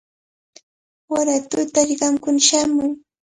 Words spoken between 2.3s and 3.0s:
shamuy.